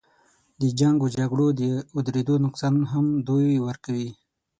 [0.61, 1.63] د جنګ و جګړو د
[1.95, 4.09] اودرېدو نقصان هم دوی ورکوي.